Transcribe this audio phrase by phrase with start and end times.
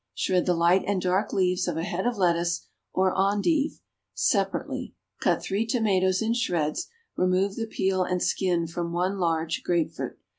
[0.15, 3.81] Shred the light and dark leaves of a head of lettuce, or endive,
[4.15, 4.95] separately.
[5.19, 6.87] Cut three tomatoes in shreds.
[7.15, 10.17] Remove the peel and skin from one large grapefruit.